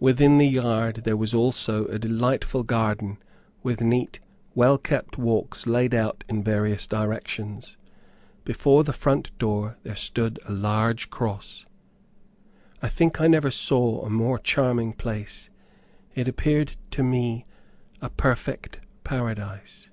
Within 0.00 0.38
the 0.38 0.48
yard, 0.48 1.02
there 1.04 1.16
was 1.16 1.32
also 1.32 1.84
a 1.86 2.00
delightful 2.00 2.64
garden, 2.64 3.18
with 3.62 3.80
neat, 3.80 4.18
well 4.52 4.76
kept 4.76 5.16
walks 5.18 5.68
laid 5.68 5.94
out 5.94 6.24
in 6.28 6.42
various 6.42 6.84
directions. 6.84 7.76
Before 8.44 8.82
the 8.82 8.92
front 8.92 9.38
door 9.38 9.78
there 9.84 9.94
stood 9.94 10.40
a 10.46 10.50
large 10.52 11.10
cross. 11.10 11.64
I 12.82 12.88
think 12.88 13.20
I 13.20 13.28
never 13.28 13.52
saw 13.52 14.04
a 14.04 14.10
more 14.10 14.40
charming 14.40 14.94
place; 14.94 15.48
it 16.12 16.26
appeared 16.26 16.74
to 16.90 17.04
me 17.04 17.46
a 18.02 18.10
perfect 18.10 18.80
paradise. 19.04 19.90